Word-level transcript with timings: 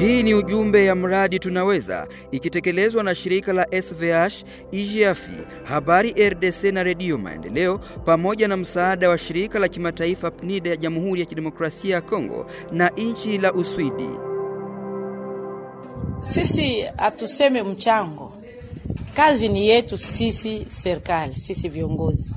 Hii 0.00 0.22
ni 0.22 0.34
ujumbe 0.34 0.84
ya 0.84 0.94
mradi 0.94 1.38
Tunaweza 1.38 2.06
ikitekelezwa 2.30 3.02
na 3.02 3.14
shirika 3.14 3.52
la 3.52 3.66
SVH, 3.82 4.44
IGAFI, 4.72 5.30
Habari 5.64 6.28
RDC 6.28 6.64
na 6.64 6.82
Redio 6.82 7.18
Maendeleo 7.18 7.78
pamoja 7.78 8.48
na 8.48 8.56
msaada 8.56 9.08
wa 9.10 9.18
shirika 9.18 9.58
la 9.58 9.68
kimataifa 9.68 10.30
PNID 10.30 10.66
ya 10.66 10.76
Jamhuri 10.76 11.20
ya 11.20 11.26
Kidemokrasia 11.26 11.94
ya 11.94 12.00
Kongo 12.02 12.46
na 12.72 12.88
nchi 12.88 13.38
la 13.38 13.52
Uswidi. 13.52 14.08
Sisi 16.20 16.84
hatuseme 16.96 17.62
mchango, 17.62 18.32
kazi 19.14 19.48
ni 19.48 19.68
yetu 19.68 19.98
sisi 19.98 20.64
serikali, 20.70 21.34
sisi 21.34 21.68
viongozi 21.68 22.34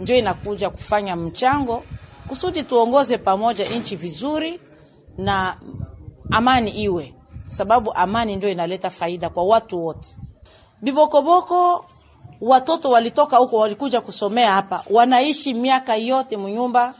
ndio 0.00 0.16
inakuja 0.16 0.70
kufanya 0.70 1.16
mchango 1.16 1.84
kusudi 2.28 2.62
tuongoze 2.62 3.18
pamoja 3.18 3.68
nchi 3.68 3.96
vizuri 3.96 4.60
na 5.18 5.56
amani 6.30 6.70
iwe, 6.70 7.14
sababu 7.48 7.92
amani 7.94 8.36
ndio 8.36 8.48
inaleta 8.50 8.90
faida 8.90 9.30
kwa 9.30 9.44
watu 9.44 9.84
wote. 9.86 10.08
Bibokoboko 10.82 11.84
watoto 12.40 12.90
walitoka 12.90 13.36
huko 13.36 13.56
walikuja 13.56 14.00
kusomea 14.00 14.52
hapa, 14.52 14.84
wanaishi 14.90 15.54
miaka 15.54 15.96
yote 15.96 16.36
mnyumba 16.36 16.94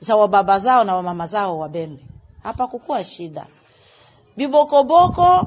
za 0.00 0.16
wababa 0.16 0.58
zao 0.58 0.84
na 0.84 0.94
wamama 0.96 1.26
zao 1.26 1.58
Wabembe, 1.58 2.02
hapa 2.42 2.66
kukua 2.66 3.04
shida. 3.04 3.46
Bibokoboko 4.36 5.46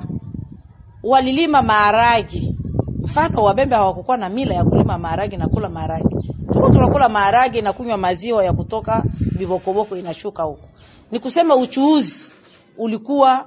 walilima 1.03 1.61
maharagi, 1.61 2.55
mfano 3.03 3.43
Wabembe 3.43 3.75
hawakukuwa 3.75 4.17
na 4.17 4.29
mila 4.29 4.55
ya 4.55 4.63
kulima 4.63 4.97
maharagi 4.97 5.37
na 5.37 5.47
kula 5.47 5.69
maharagi, 5.69 6.15
tuko 6.53 6.69
tunakula 6.69 7.09
maharagi 7.09 7.61
na 7.61 7.73
kunywa 7.73 7.97
maziwa 7.97 8.43
ya 8.45 8.53
kutoka 8.53 9.03
Bibokoboko 9.37 9.97
inashuka 9.97 10.43
huko. 10.43 10.67
Ni 11.11 11.19
kusema 11.19 11.55
uchuuzi 11.55 12.34
ulikuwa 12.77 13.45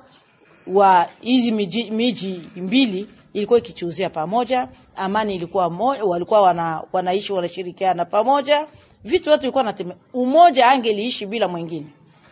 wa 0.67 1.07
hizi 1.21 1.53
miji, 1.53 1.91
miji 1.91 2.41
mbili 2.57 3.07
ilikuwa 3.33 3.59
ikichuuzia 3.59 4.11
pamoja, 4.11 4.69
amani 4.97 5.35
ilikuwa 5.35 5.71
mo, 5.71 5.87
walikuwa 5.87 6.43
wana, 6.43 6.83
wanaishi 6.93 7.33
wanashirikiana 7.33 8.05
pamoja, 8.05 8.67
vitu 9.05 9.31
watu 9.31 9.43
ilikuwa 9.43 9.65
nateme. 9.65 9.95
Umoja 10.13 10.67
angeliishi 10.71 11.27
bila 11.27 11.49
mwingine. 11.49 11.87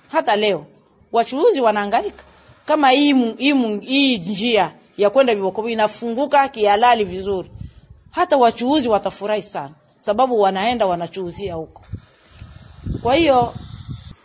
Hata 0.09 0.37
leo 0.37 0.67
wachuuzi 1.13 1.61
wanahangaika 1.61 2.25
kama 2.67 2.91
hii 2.91 3.33
hii 3.81 4.19
njia 4.19 4.75
ya 4.99 5.11
kwenda 5.11 5.35
Biboko 5.35 5.69
inafunguka 5.69 6.49
kihalali 6.49 7.05
vizuri, 7.05 7.51
hata 8.11 8.37
wachuuzi 8.37 8.89
watafurahi 8.89 9.43
sana, 9.43 9.75
sababu 9.99 10.41
wanaenda 10.41 10.87
wanachuuzia 10.87 11.55
huko. 11.55 11.83
Kwa 13.03 13.15
hiyo 13.15 13.55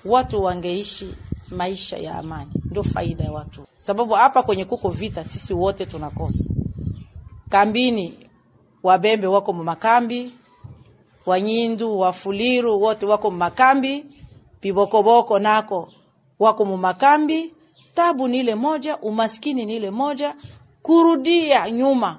watu 0.05 0.43
wangeishi 0.43 1.13
maisha 1.49 1.97
ya 1.97 2.15
amani, 2.17 2.51
ndio 2.71 2.83
faida 2.83 3.23
ya 3.23 3.31
watu, 3.31 3.61
sababu 3.77 4.13
hapa 4.13 4.43
kwenye 4.43 4.65
kuko 4.65 4.89
vita, 4.89 5.25
sisi 5.25 5.53
wote 5.53 5.85
tunakosa. 5.85 6.53
Kambini 7.49 8.17
Wabembe 8.83 9.27
wako 9.27 9.53
makambi, 9.53 10.31
Wanyindu, 11.25 11.99
Wafuliru 11.99 12.81
wote 12.81 13.05
wako 13.05 13.31
makambi, 13.31 14.05
Bibokoboko 14.61 15.39
nako 15.39 15.89
wako 16.39 16.65
makambi. 16.65 17.53
Tabu 17.93 18.27
ni 18.27 18.39
ile 18.39 18.55
moja, 18.55 18.97
umaskini 18.97 19.65
ni 19.65 19.75
ile 19.75 19.91
moja, 19.91 20.35
kurudia 20.81 21.71
nyuma 21.71 22.17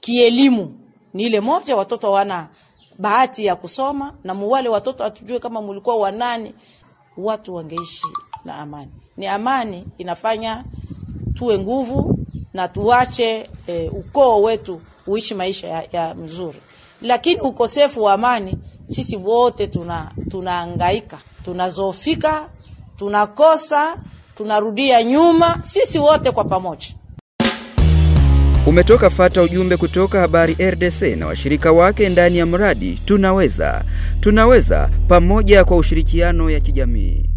kielimu 0.00 0.78
ni 1.14 1.22
ile 1.22 1.40
moja. 1.40 1.76
Watoto 1.76 2.10
wana 2.12 2.48
bahati 2.98 3.44
ya 3.46 3.56
kusoma 3.56 4.14
na 4.24 4.34
muwale 4.34 4.68
watoto 4.68 5.04
hatujue 5.04 5.38
kama 5.38 5.62
mulikuwa 5.62 5.96
wanani, 5.96 6.54
watu 7.16 7.54
wangeishi 7.54 8.06
na 8.44 8.54
amani. 8.58 8.90
Ni 9.16 9.26
amani 9.26 9.84
inafanya 9.98 10.64
tuwe 11.34 11.58
nguvu 11.58 12.18
na 12.54 12.68
tuache 12.68 13.50
e, 13.66 13.88
ukoo 13.88 14.42
wetu 14.42 14.80
uishi 15.06 15.34
maisha 15.34 15.68
ya, 15.68 15.84
ya 15.92 16.14
mzuri, 16.14 16.58
lakini 17.02 17.40
ukosefu 17.40 18.02
wa 18.02 18.12
amani, 18.12 18.56
sisi 18.86 19.16
wote 19.16 19.66
tuna 19.66 20.10
tunahangaika, 20.30 21.18
tunazofika, 21.44 22.48
tunakosa, 22.96 23.96
tunarudia 24.36 25.02
nyuma, 25.02 25.58
sisi 25.64 25.98
wote 25.98 26.30
kwa 26.30 26.44
pamoja. 26.44 26.86
Umetoka 28.66 29.10
fata 29.10 29.42
ujumbe 29.42 29.76
kutoka 29.76 30.20
Habari 30.20 30.54
RDC 30.70 31.02
na 31.02 31.26
washirika 31.26 31.72
wake 31.72 32.08
ndani 32.08 32.38
ya 32.38 32.46
mradi 32.46 33.00
Tunaweza. 33.04 33.84
Tunaweza 34.20 34.90
pamoja 35.08 35.64
kwa 35.64 35.76
ushirikiano 35.76 36.50
ya 36.50 36.60
kijamii. 36.60 37.29